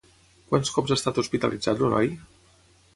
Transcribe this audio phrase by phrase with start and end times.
[0.53, 2.13] Quants cops ha estat hospitalitzat el noi?